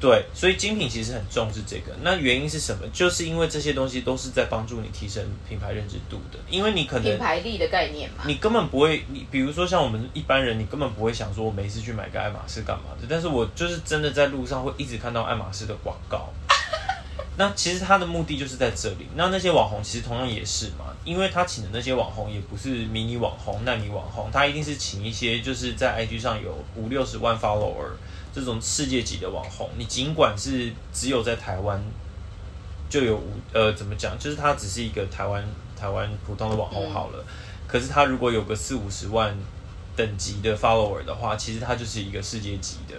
[0.00, 1.92] 对，所以精品其实很重视这个。
[2.02, 2.86] 那原因是什么？
[2.92, 6.38] 就是因为这些东西都是在帮助你提升品牌认知度的。
[6.48, 13.08] 因为你可能品牌力的概念嘛，你根本不会，你比如说像我们一般人，你根本不会想说，我每次去买个爱马仕干嘛的。
[13.10, 16.32] 但是我就是真的在路上会一直看到爱马仕的广告。
[17.36, 19.06] 那其实他的目的就是在这里。
[19.14, 27.90] 那那些网红其实同样也是嘛，因为他请的那些网红也不是迷你网红、纳米网红，他一定是请一些就是在 IG 上有五六十万 follower
[28.34, 29.70] 这种世界级的网红。
[29.78, 31.80] 你尽管是只有在台湾
[32.90, 35.44] 就有五呃怎么讲，就是他只是一个台湾
[35.78, 37.24] 台湾普通的网红好了。
[37.66, 39.36] 可是他如果有个四五十万
[39.94, 42.96] 等级的 follower 的话，其实他就是一个世界级的，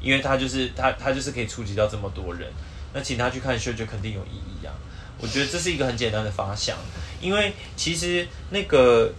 [0.00, 2.50] 因为他就是他他就是可以触及到这么多人。
[2.96, 4.72] 那请他去看秀就肯定有意义啊！
[5.20, 6.74] 我觉得这是一个很简单的发想，
[7.20, 9.12] 因为其实那个，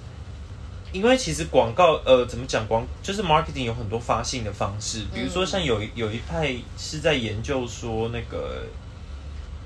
[0.92, 8.64] 因为其实广告呃怎么讲广就是 marketing 有很多发信的方式，比如说像有有一派是在研究说那个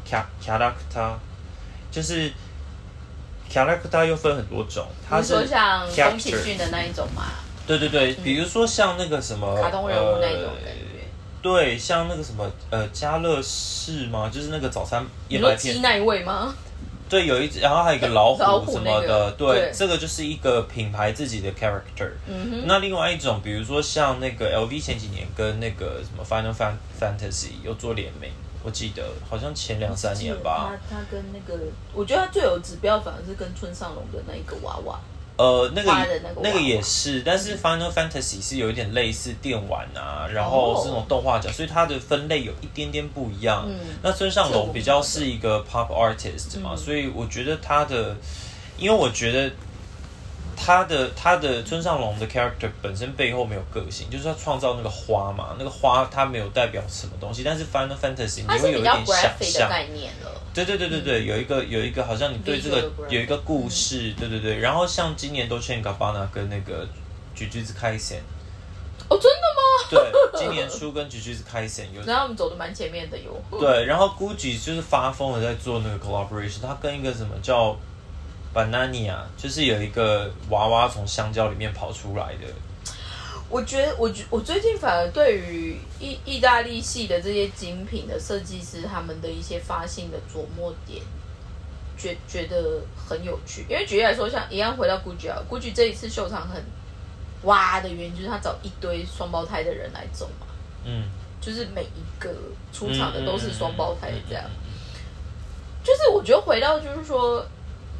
[0.05, 1.13] character，
[1.89, 2.33] 就是
[3.49, 7.27] character 又分很多种，它是像宫崎骏的那一种嘛？
[7.65, 10.90] 对对对，比如说像那个什么卡通人物那种感觉。
[11.41, 14.29] 对，像那个什么，呃，家乐士吗？
[14.31, 16.53] 就是那个早餐燕麦片那一位吗？
[17.09, 19.31] 对，有一只，然后还有一个老虎什么的。
[19.31, 22.09] 对，这个就是一个品牌自己的 character。
[22.25, 22.63] 嗯哼。
[22.65, 26.53] 那另外一种，比如说像那个 LV 前几年跟那个什么 Final
[26.99, 28.31] Fantasy 又做联名，
[28.63, 30.71] 我记得好像前两三年吧。
[30.89, 31.59] 他他跟那个，
[31.93, 34.97] 我觉得他最有指标反而是跟村上隆的那一个娃娃。
[35.37, 35.91] 呃，那个
[36.43, 43.67] 那个也是，但是 Final Fantasy 是有一点类似电玩啊，然后是那种动画角，所以它的分类有一点点不一样。
[44.03, 48.15] 那村上隆比较是一个 pop artist 嘛，所以我觉得他的，
[48.77, 49.51] 因为我觉得
[50.55, 60.31] 他的他的村上隆的 character 本身背后没有个性，就是他创造那个花嘛，那个花它没有代表什么东西，但是 Final Fantasy 你会有一点想象概念了。
[60.53, 64.59] 对对对对对，有一个有一个好像你对这个有一个故事，对对对。
[64.59, 66.87] 然后像今年都欠 Gabbana 跟那个
[67.33, 68.21] 橘橘子开线，
[69.07, 69.61] 哦，真的吗？
[69.89, 73.31] 对，今年初跟橘橘子开线有， 然后我们走的蛮前面的哟。
[73.57, 77.73] 对，然后 Gucci 就是发疯了在做那个 collaboration，他跟一个什么叫
[78.53, 82.47] Banania，就是有一个娃娃从香蕉里面跑出来的。
[83.49, 91.01] 我觉得，我觉我最近反而对于意意大利系的这些精品的设计师，他们的一些发信的琢磨点，
[91.97, 93.65] 觉觉得很有趣。
[93.69, 96.63] 因为举例来说，像一样回到 Gucci 啊，Gucci 这一次秀场很
[97.43, 100.47] 哇的原因，就是他找一堆双胞胎的人来走嘛，
[100.85, 101.03] 嗯，
[101.41, 102.33] 就是每一个
[102.71, 104.45] 出场的都是双胞胎这样。
[105.83, 107.45] 就是我觉得回到就是说，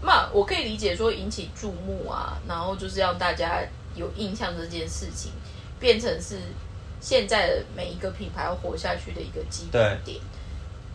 [0.02, 3.62] 那我可以理解说引起注目啊，然后就是让大家
[3.96, 5.32] 有印象这件事情。
[5.80, 6.38] 变成是
[7.00, 10.22] 现在的每一个品牌要活下去的一个基本点。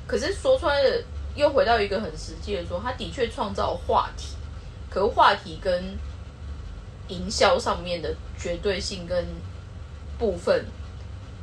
[0.06, 1.02] 可是说出来的
[1.34, 4.36] 又回到一个很实际的说，它的确创造话题，
[4.88, 5.98] 可是话题跟
[7.08, 9.26] 营销上面的绝对性跟
[10.16, 10.64] 部分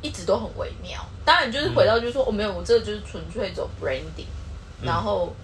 [0.00, 1.04] 一直都很微妙。
[1.22, 4.24] 当然，就是回到就是说，我没有，我这个就是纯粹走 branding。
[4.82, 5.36] 然后，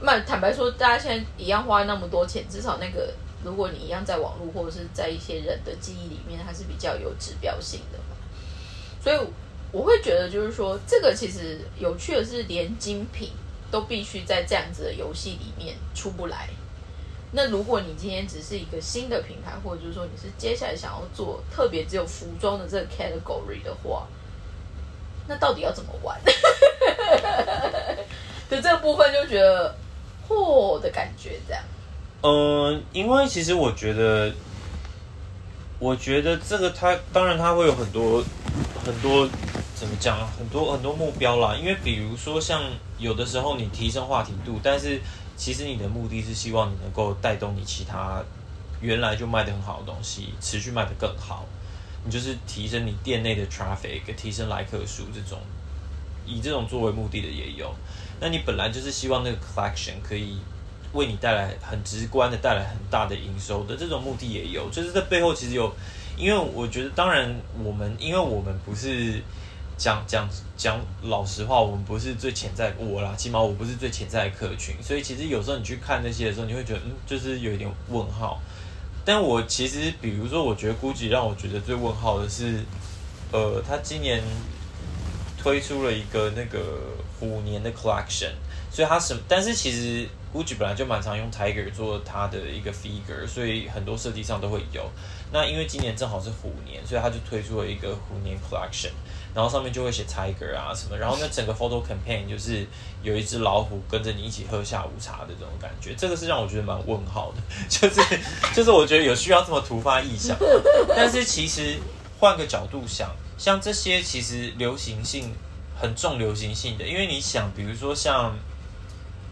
[0.00, 3.12] 那坦白说，大家现在一样花那么多钱，至少那个。
[3.42, 8.14] 如果你一样在网络或者是在一些人的记忆里面，它是比较有指标性的嘛，
[9.02, 9.18] 所以
[9.72, 13.30] 我会觉得就是说，这个其实有趣的是，连精品
[13.70, 16.50] 都必须在这样子的游戏里面出不来。
[17.32, 24.06] 那如果你今天只是一个新的品牌，或者就是说你是接下来想要做特别只有服装的这个 category 的话，
[25.26, 26.20] 那到底要怎么玩？
[28.50, 29.74] 的这个部分就觉得
[30.30, 31.62] 嚯的感觉这样。
[32.22, 34.32] 嗯，因为其实我觉得，
[35.78, 38.22] 我觉得这个它当然它会有很多
[38.84, 39.28] 很多
[39.74, 41.56] 怎么讲，很多很多目标啦。
[41.56, 42.62] 因为比如说像
[42.98, 45.00] 有的时候你提升话题度，但是
[45.36, 48.22] 其实你的目的是希望你能够带动你其他
[48.80, 51.46] 原来就卖的很好的东西持续卖得更好。
[52.04, 55.38] 你就是提升你店内的 traffic，提升来客数这种，
[56.26, 57.74] 以这种作为目的的也有。
[58.20, 60.38] 那你本来就是希望那个 collection 可以
[60.92, 65.72] 为你带来很直观的带来很大的营收的这种目的也有，就是在背后其实有，
[66.16, 69.22] 因为我觉得当然我们因为我们不是
[69.78, 78.38] 讲讲讲老实话，我们不是最潜在我啦，起码我不是最潜在的客群，所以其实有时候你去看那些的时候，你会觉得嗯，就是有一点问号。
[79.02, 82.62] 但我其实比如说，我觉得 GUCCI 让我觉得最问号的是，
[83.32, 84.22] 呃，他今年
[85.38, 86.60] 推出了一个那个
[87.20, 88.32] 虎年的 collection，
[88.72, 94.90] 所以它什但是其实 GUCCI 本来就蛮常用 Tiger 做它的一个 figure，所以很多设计上都会有。
[95.32, 98.90] 那因为今年正好是虎年，所以他就推出了一个虎年 collection，
[99.32, 102.66] 然后上面就会写 Tiger 啊什么，然后那整个 photo campaign 就是
[103.02, 108.00] 有一只老虎跟着你一起喝下午茶的这种感觉，这个是让我觉得蛮问号的， 就是
[108.52, 110.36] 就是我觉得有需要这么突发异想，
[110.88, 111.76] 但是其实
[112.18, 115.32] 换个角度想，像这些其实流行性
[115.80, 118.36] 很重流行性的，因为你想，比如说像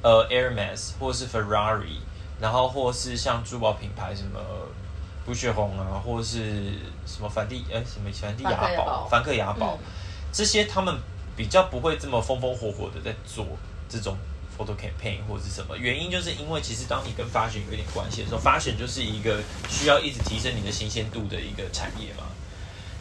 [0.02, 1.98] 呃 Hermes 或是 Ferrari，
[2.40, 4.40] 然后或是像珠宝品牌什么。
[5.26, 6.72] 不血红啊，或者是
[7.04, 9.78] 什么梵蒂哎什么梵蒂雅宝、梵克雅宝，
[10.32, 10.98] 这些他们
[11.36, 13.44] 比较不会这么风风火火的在做
[13.90, 14.16] 这种
[14.56, 22.24] photo campaign 或者是什么原因，就是因为其实当你跟 fashion 有一点关系的时候，fashion 就是一个需要一直提升你的新鲜度的一个产业嘛。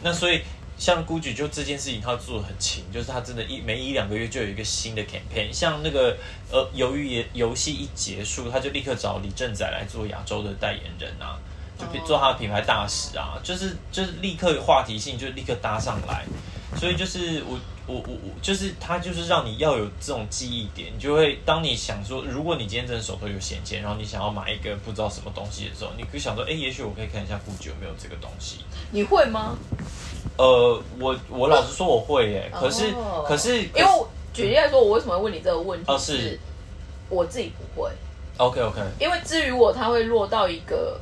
[0.02, 0.42] 那所以
[0.78, 5.52] 像 GUCCI 就这件事情，他做的很勤，就是他真的一每一两个月就有一个新的 campaign。
[5.52, 6.16] 像那个
[6.50, 11.38] 呃，由于游戏一结束，他就立刻找李正宰来做亚洲的代言人啊。
[11.78, 16.24] 就做他的品牌大使啊，就是就是立刻有话题性，就立刻搭上来，
[16.76, 28.56] 所以就是我我我我就是他就是让你要有这种记忆点，你就会当你想说，如果你今天真的手头有闲钱，然后你想要买一个不知道什么东西的时候，你可以想说，哎，也许我可以看一下 GUCCI 有没有这个东西。
[28.90, 29.56] 你会吗？
[30.38, 32.94] 呃，我我老实说我会耶，可是
[33.26, 33.90] 可是因为
[34.32, 35.92] 举例来说，我为什么会问你这个问题？
[35.92, 36.38] 哦，是
[37.10, 37.90] 我自己不会。
[38.38, 40.98] OK OK，因为至于我，他会落到一个。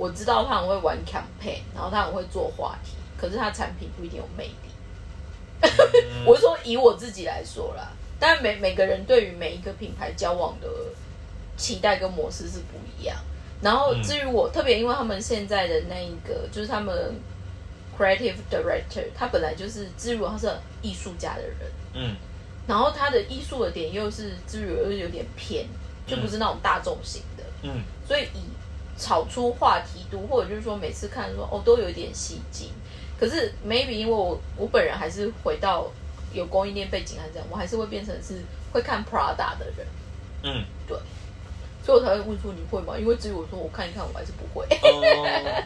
[0.00, 4.70] 我知道他很会玩 campaign，然后他很会做话题，可是他产品不一定有魅力。
[6.24, 10.68] 我是说以我自己来说啦，但每每个人对于每一个品牌交往的
[11.56, 13.16] 期待跟模式是不一样。
[13.60, 17.20] 然后至于我特别，因为他们现在的那一个就是他们
[17.98, 20.48] creative director，他本来就是至于他是
[20.80, 21.56] 艺术家的人，
[21.94, 22.14] 嗯，
[22.68, 25.66] 然后他的艺术的点又是至于又有点偏，
[26.06, 28.42] 就不是那种大众型的，嗯，所以以。
[29.00, 32.70] 炒出话题度，或者就是说每次看说哦都有一点戏精，
[33.16, 35.86] 可是 maybe 因为我我本人还是回到
[36.32, 39.86] 有供应链背景还是这样，我还是会变成是会看 Prada 的人，
[40.42, 40.98] 嗯，对，
[41.88, 42.98] 所以我才会问说你会吗？
[42.98, 44.66] 因为至于我说我看一看，我还是不会。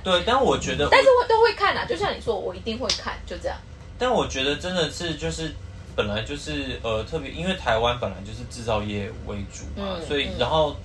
[0.05, 3.59] 对， 但我觉得，但是我都会看啊，就像你说，我一定会看，就这样。
[3.99, 5.53] 但我觉得真的是就是
[5.97, 10.77] 本来就是呃特别，因为台湾本来就是制造业为主嘛，所以然后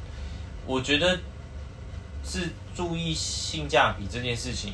[0.65, 1.19] 我觉得。
[2.29, 4.73] 是注意性价比这件事情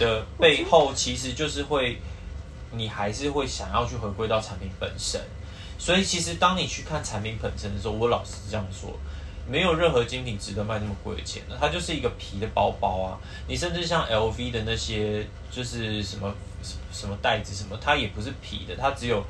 [0.00, 1.98] 的背后，其实就是会，
[2.72, 5.20] 你还是会想要去回归到产品本身。
[5.78, 8.90] 所以，其实当你去看产品本身的时候，我老是这样说，
[9.46, 11.56] 没有任何精品值得卖那么贵的钱的。
[11.60, 16.32] 它就是一个皮的包包啊，你甚至像 LV 的那些，就是什么
[16.92, 19.24] 什么袋子什么，它也不是皮的，它只有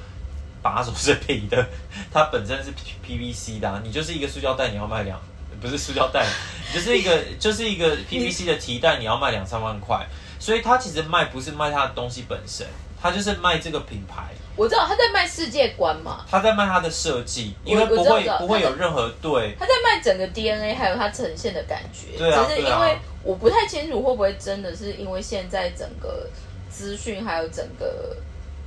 [0.62, 1.66] 把手是皮的，
[2.12, 2.72] 它本身是
[3.06, 5.20] PVC 的，你就是一个塑胶袋，你要卖两。
[5.60, 6.26] 不是塑胶袋，
[6.74, 10.04] 就是一个就是一个 PVC 的提袋，你要卖两三万块，
[10.40, 12.66] 所以它其实卖不是卖它的东西本身，
[13.00, 14.34] 它就是卖这个品牌。
[14.54, 19.56] 我知道他在卖世界观嘛，他在卖他的设计，因为不会不会有任何对。
[19.58, 22.18] 他在卖整个 DNA，还有他呈现的感觉。
[22.18, 26.28] 对啊，只是因为我不太清楚会不会真的是因为现在整个
[26.70, 28.16] 资讯还有整个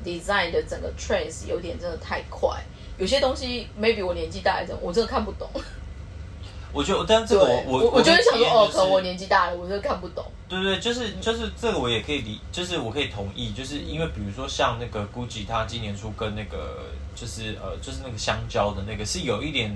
[0.04, 2.50] design 的整个 trends 有点真的太快，
[2.98, 5.48] 有些东西 maybe 我年纪大一点，我真的看不懂。
[6.76, 10.26] 我觉得，但这个我我我就是想说，哦，可能我年纪大了，我就看不懂。
[10.50, 16.84] 对对，就是就是这个我也可以理，就是我可以同意，就是因为比如说像那个 GUCCI，它今年初跟那个
[17.16, 19.76] 就是呃就是那个香蕉的那个是有一点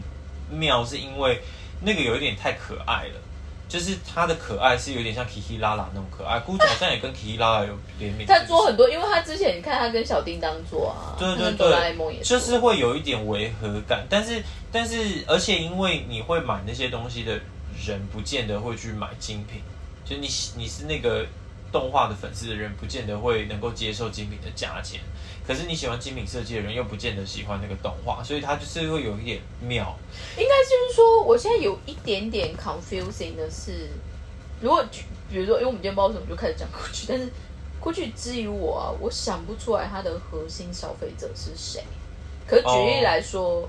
[0.52, 1.42] 妙，是因为
[1.82, 3.22] 那个有一点太可爱了。
[3.70, 8.26] 就是它的可爱是有点像 Kiki 拉拉那种可爱，估计好像也跟 Kiki 拉拉有联名。
[8.26, 14.04] 他做很多，因为他之前你看他跟小叮当做啊，对对对，就是会有一点违和感。
[14.10, 14.42] 但是
[14.72, 17.40] 但是，而且因为你会买那些东西的
[17.86, 19.62] 人，不见得会去买精品。
[20.06, 21.26] 就你你是那个
[21.72, 25.00] 动画的粉丝的人，不见得会能够接受精品的价钱。
[25.46, 29.98] 可是你喜欢精品设计的人，又不见得喜欢那个动画，所以它就是会有一点妙。
[30.38, 33.90] 应该就是说，我现在有一点点 confusing 的是，
[34.62, 37.32] 如果举比如说，因为我们今天不知道为什么就开始讲 GUCCI，但是
[37.82, 41.84] GUCCI 之于我啊，我想不出来它的核心消费者是谁。
[42.48, 43.68] 可举例来说、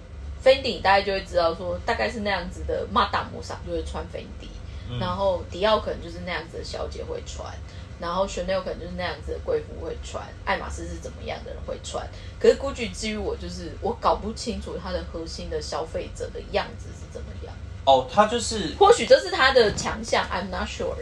[0.49, 7.53] e n d i 大概就会知道说，大概是那样子的马达姆桑就会穿 Fendi，、然后迪奥可能就是那样子的小姐会穿。
[8.01, 12.03] 然后 Chanel 可能就是那样子的贵妇会穿，爱马仕是怎么样的人会穿？
[12.38, 17.55] 可是 GUCCI 至于我就是我搞不清楚它的核心的消费者的样子是怎么样。
[17.84, 20.95] 哦，他就是，或许这是他的强项，I'm not sure。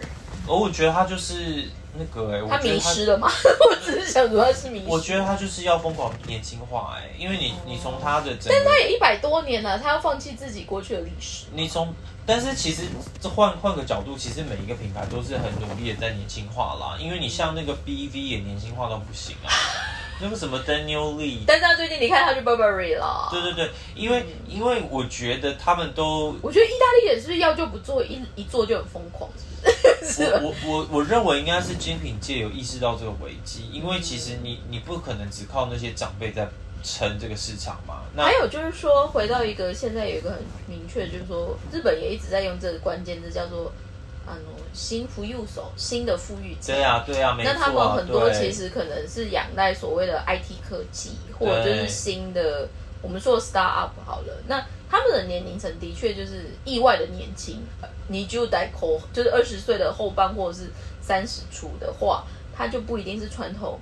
[0.45, 3.29] 哦，我觉得他就是那个、哎，我他迷失了吗？
[3.69, 4.87] 我只是想说他是迷失。
[4.89, 11.47] 我觉得他就是要疯狂年轻化哎、因为你你从他的整个，他也一百多年了，他要放弃自己过去的历史。
[11.55, 11.93] 你从，
[12.27, 12.83] 但是其实
[13.21, 16.97] 这换换个角度，其实每一个品牌都是很努力的在年轻化啦。
[17.01, 19.49] 因为你像那个 BV 也年轻化到不行啊，
[20.21, 29.29] 那个什么 Daniel Lee，但是他最近你看他去 Burberry 了，对对对，因为因为我觉得他们都，我觉得意大利也是要就不做，一一做就很疯狂？
[30.43, 36.49] 我我我我认为应该是精品界有意识到这个危机，因为其实你你不可能只靠那些长辈在
[36.83, 38.03] 撑这个市场嘛。
[38.15, 43.73] 那还有就是说，回到一个现在有一个很明确，就是说日本也一直在用这个关键字，叫做
[44.27, 44.37] 啊
[44.73, 46.75] 新富裕手，新的富裕财。
[46.75, 47.63] 对啊对啊，没错那啊。
[47.65, 52.69] 他们很多其实可能是仰赖所谓的 IT 科技，或者就是新的
[53.03, 54.43] 我们说的 start up 好了。
[54.47, 60.71] 那他们的年龄层的确就是意外的年轻，呃你就代口就是二十岁的后半或者是
[61.01, 62.25] 三十出的话，
[62.57, 63.79] 他就不一定是传统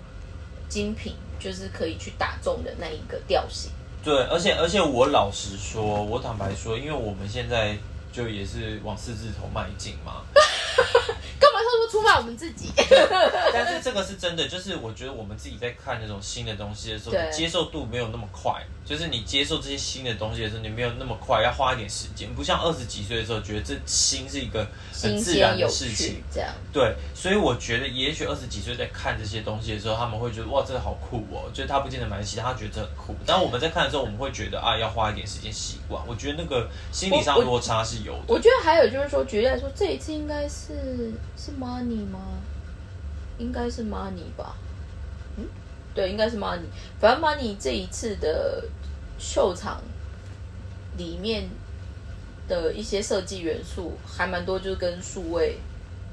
[0.69, 3.71] 精品，就是可以去打中的那一个调性。
[4.03, 7.77] 对，而且而且我老实说，我坦白说，因为我们现在
[8.13, 10.23] 就也是往四字头迈进嘛，
[11.39, 12.71] 干嘛偷偷出卖我们自己？
[13.53, 18.63] 但是这个是真的，就是我觉得我们自己在看那种新的东西的时候，你接受度没有那么快。
[18.85, 22.33] 就是你接受这些新的东西的时候，你没有那么快，要花一点时间。
[22.37, 26.49] 不像二十几岁的时候，觉得这新是一个很自然的事情。，这样。
[26.73, 31.51] 对，所以我觉得，也许二十几岁在看这些东西的时候，他们会觉得哇，这个好酷哦。
[31.53, 33.17] 就是他不见得买得起，他觉得这很酷。
[33.27, 36.01] 但我们在看的时候，我们会觉得啊，要花一点时间习惯。
[36.07, 38.23] 我觉得那个心理上落差是有的。
[38.29, 42.39] 我觉得还有就是说，举例来说，这一次应该是是 Money 吗？
[43.39, 44.57] 应该是 Money 吧？
[45.37, 45.45] 嗯，
[45.95, 46.67] 对，应该是 Money。
[46.99, 48.65] 反正 Money 这一次的
[49.19, 49.83] 秀场
[50.97, 51.49] 里面
[52.49, 55.59] 的一些设计元素还蛮多，就是跟数位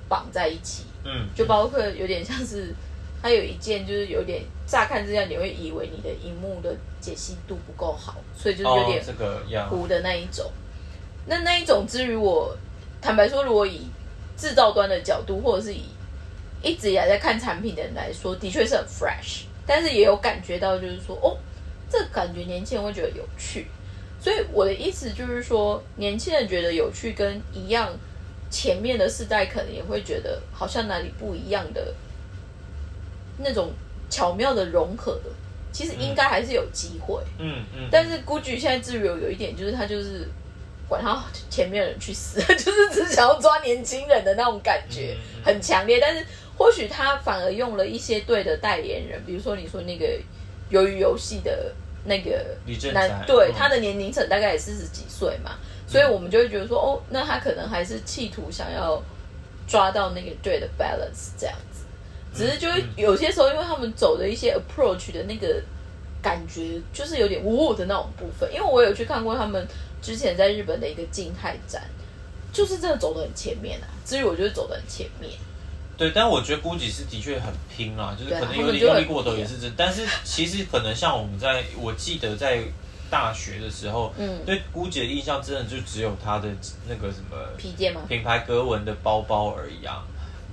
[0.09, 2.73] 绑在一起，嗯，就包括有点像是
[3.21, 9.69] 它有一件就是有点乍看之下你会以为你的荧幕的解析度不够好，所以就是有点。
[9.69, 10.51] 糊的那一种。
[11.25, 12.53] 那那一种，之于我
[13.01, 13.87] 坦白说，如果以
[14.43, 15.85] 制造端的角度，或者是以
[16.61, 21.37] 一直以来在看产品的人来说，的确是很 fresh，但是也有感觉到，就是说，哦，
[21.89, 23.67] 这感觉年轻人会觉得有趣。
[24.19, 27.89] 所以我的意思就是说，年轻人觉得有趣，跟一样
[28.51, 31.95] 前面的世代可能也会觉得好像哪里不一样的
[33.37, 33.71] 那种
[34.09, 35.29] 巧妙的融合的，
[35.71, 37.23] 其实应该还是有机会。
[37.39, 40.27] 嗯嗯，但是 GUCCI 现在至于有有一点，就是它就是
[40.87, 45.99] 管他前面的人去死， 就是只想要抓年轻人的那种感觉很强烈。
[45.99, 46.25] 但是
[46.57, 50.05] 或许他反而用了一些对的代言人，比如说你说那个
[50.71, 51.73] 鱿鱼游戏的
[52.05, 55.51] 那个李正宰男，对嗯他的年龄层大概也四十几岁嘛，
[55.87, 59.01] 所以我们就会觉得说，哦，那他可能还是企图想要
[59.67, 61.85] 抓到那个对的 balance 这样子。
[62.35, 65.61] 只是就是有些时候，因为他们走的一些 approach 的那个
[66.21, 68.51] 感觉，就是有点呜的那种部分。
[68.51, 69.63] 因为我有去看过他们
[70.03, 71.81] 之前在日本的一个静态展，
[72.51, 73.87] 就是真的走得很前面啊。
[74.05, 75.31] 至于我觉得走得很前面，
[75.97, 79.73] 对，但我觉得 GUCCI 是的确很拼啦，就是可能有点用力过头也是真。
[79.77, 82.61] 但是其实可能像我们在，我记得在
[83.09, 86.49] 大学的时候，嗯对 GUCCI 的印象真的就只有它的
[86.87, 88.01] 那个什么披肩吗？
[88.09, 90.03] 品牌格纹的包包而已啊，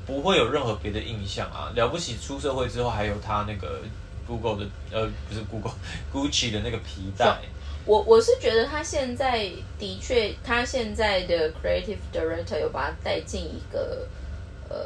[0.07, 1.73] 不会有任何别的印象啊。
[1.75, 3.81] 了不起出社会之后还有它那个
[4.27, 5.73] Google 的呃不是 Google
[6.13, 7.39] Gucci 的那个皮带，
[7.91, 14.07] 我我是觉得他现在的确，他现在的 creative director 有把他带进一个
[14.69, 14.79] 呃，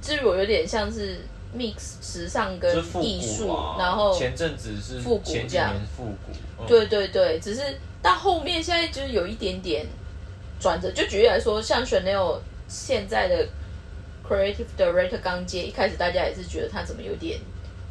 [0.00, 1.20] 至于我有点像是
[1.54, 3.76] mix 时尚跟艺术，啊。
[3.78, 7.60] 然后前阵子是复古这样年复古，嗯、对对对，只是
[8.00, 9.86] 到后面现在就是有一点点
[10.58, 10.90] 转折。
[10.92, 13.46] 就举例来说，像 Chanel 现在的
[14.26, 17.38] creative director 刚接，一开始大家也是觉得他怎么有点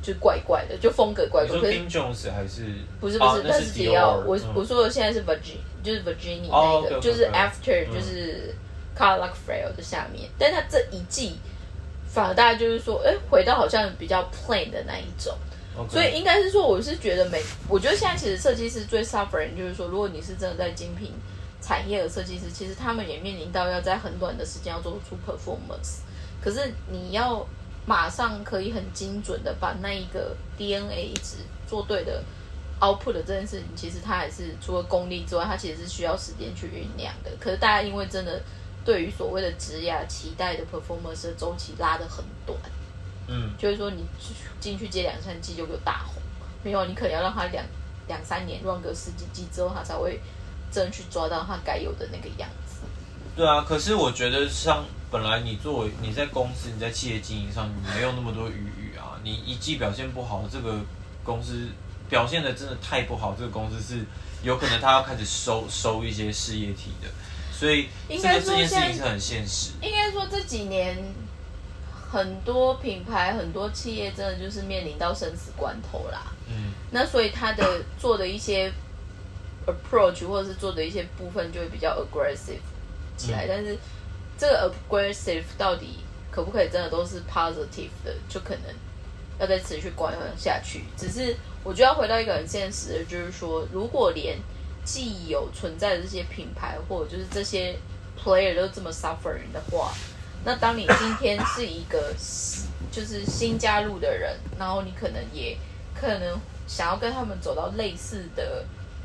[0.02, 1.56] 就怪怪的，就风格怪怪。
[1.56, 2.66] 你说可是 Kim Jones 还是
[3.00, 4.20] 不是不是，啊那是是迪奥。
[4.20, 8.56] Dior，我、嗯我说的现在是 Virgin，就是 Virginia 那个，就是 After、嗯就是
[8.98, 11.38] Karl Lagerfeld 的下面，但他这一季
[12.08, 15.36] 反而大家就是说，哎，回到好像比较 plain 的那一种。
[15.88, 17.40] 所以应该是说，我是觉得每，
[17.70, 21.12] 我觉得现在其实设计师最 suffering 就是说，如果你是真的在精品
[21.62, 26.00] 产业的设计师，其实他们也面临到要在很短的时间要做出 performance，
[26.44, 27.46] 可是你要
[27.88, 32.22] 马上可以很精准的把那一个 DNA 值做对的
[32.82, 37.32] output 的这件事情，其实它还是除了功力之外，它其实是需要时间去酝酿的。
[37.40, 38.42] 可是大家因为真的
[38.84, 42.60] 对于所谓的职涯期待的 performance 的周期拉得很短。
[43.30, 44.06] 嗯就是说你
[44.60, 46.22] 进去接两三季就给我大红，
[46.64, 47.66] 没有，你可能要让他两
[48.10, 50.20] 两三年 run 个十几季之后，他才会
[50.70, 52.67] 真去抓到他该有的那个样子。
[53.38, 60.80] 对啊，可是我觉得像本来你作为你在公司你在企业经营上你没有那么多余裕啊，你一季表现不好，这个
[61.24, 61.68] 公司
[62.10, 64.04] 表现的真的太不好，这个公司是
[64.42, 67.08] 有可能他要开始收收一些事业体的，
[67.54, 69.74] 所以这应该个这件事情是很现实。
[69.84, 70.98] 应该说这几年
[72.10, 76.34] 很多品牌、很多企业真的就是面临到生死关头啦。
[76.50, 78.74] 嗯那所以他的做的一些
[79.68, 82.62] approach 或者是做的一些部分就会比较 aggressive
[83.18, 83.78] 起来，嗯但是
[84.38, 86.00] 这个 aggressive 到底
[86.32, 88.74] 可不可以真的都是 positive 的，就可能
[89.40, 90.84] 要再持续观察下去。
[90.96, 94.38] 只是我觉得要回到一个很现实的，就是说，如果连
[94.86, 97.76] 既有存在的这些品牌或者就是这些
[98.18, 99.92] player 都这么 suffering 的话，
[100.46, 102.14] 那当你今天是一个
[102.92, 105.58] 就是新加入的人，然后你可能也
[105.94, 108.64] 可能想要跟他们走到类似的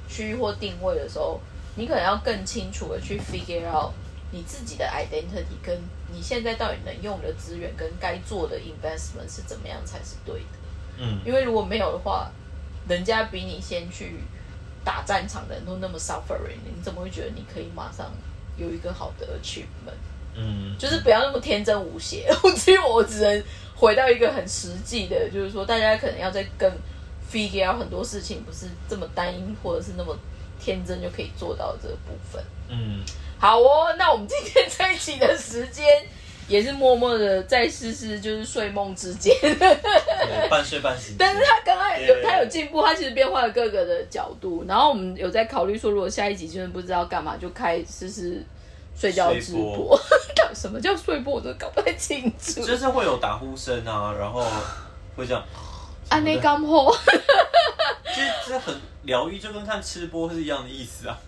[0.08, 1.40] 区域或定位的时候，
[1.74, 3.92] 你可能要更清楚的去 figure out
[4.30, 5.78] 你自己的 identity 跟
[6.12, 10.58] 你现在到底能用的资源跟该做的 investment 是怎么样才是对的。
[10.98, 12.30] 嗯因为如果没有的话，
[12.88, 14.16] 人家比你先去
[14.84, 18.12] 打战场的人都那么 suffering，你怎么会觉得你可以马上
[18.56, 19.94] 有一个好的 achievement？
[20.34, 22.28] 嗯，就是不要那么天真无邪。
[22.42, 23.44] 我其实我只能
[23.74, 26.70] 回到一个很实际的，就是说大家可能要在更
[27.30, 30.16] figure out 很多事情，不是这么单一或者是那么
[30.62, 32.42] 天真就可以做到的这个部分。
[32.68, 33.02] 嗯
[33.38, 35.84] 好哦，那我们今天在一起的时间
[36.46, 39.34] 也是默默的在试试，就是睡梦之间。
[39.40, 41.16] 对半睡半醒。
[41.18, 44.64] 但是他刚刚有他有进步，他其实变换了各个的角度。
[44.68, 48.40] 然后我们有在考虑说，如果下一集真的不知道干嘛，就开试试
[48.94, 49.98] 睡觉直播播。
[50.36, 52.62] 到 底什么叫睡播，我都搞不太清楚。
[52.64, 54.44] 就是会有打呼声啊，然后
[55.16, 55.42] 会这样，
[56.12, 56.92] 安内刚后，
[58.04, 61.16] 就是这很疗愈，就跟看吃播是一样的意思啊。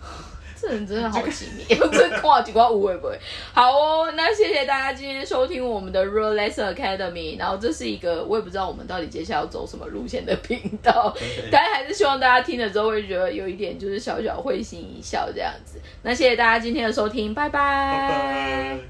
[0.57, 3.19] 这人真的好奇妙，这看 几块无会不会？
[3.53, 7.37] 好哦，那谢谢大家今天收听我们的 Real Lesson Academy。
[7.37, 15.77] 然后这是一个我也不知道我们到底接下来要走什么路线的频道，对但还是希望大家听了之后会觉得有一点就是小小会心一笑这样子。
[16.03, 18.85] 那谢谢大家今天的收听，拜拜拜拜。